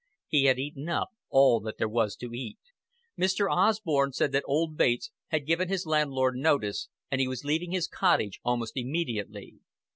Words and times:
He 0.29 0.45
had 0.45 0.57
eaten 0.57 0.89
up 0.89 1.09
all 1.29 1.59
that 1.59 1.77
there 1.77 1.87
was 1.87 2.15
to 2.15 2.33
eat. 2.33 2.57
Mr. 3.15 3.47
Osborn 3.55 4.13
said 4.13 4.31
that 4.31 4.41
old 4.47 4.75
Bates 4.75 5.11
had 5.27 5.45
given 5.45 5.69
his 5.69 5.85
landlord 5.85 6.35
notice, 6.35 6.89
and 7.11 7.21
he 7.21 7.27
was 7.27 7.45
leaving 7.45 7.69
his 7.71 7.87
cottage 7.87 8.39
almost 8.43 8.73
immediately. 8.75 9.57